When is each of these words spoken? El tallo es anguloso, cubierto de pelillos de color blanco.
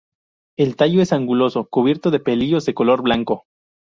El 0.57 0.77
tallo 0.77 1.03
es 1.03 1.13
anguloso, 1.13 1.69
cubierto 1.69 2.09
de 2.09 2.19
pelillos 2.19 2.65
de 2.65 2.73
color 2.73 3.03
blanco. 3.03 3.45